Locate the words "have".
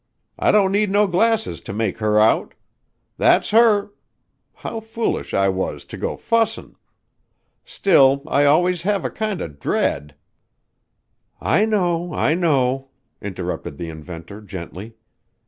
8.81-9.05